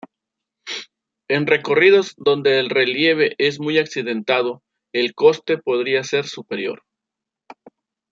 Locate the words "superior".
6.25-6.81